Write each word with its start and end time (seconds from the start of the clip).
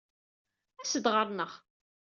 As-d 0.81 1.05
ɣer-neɣ! 1.13 1.51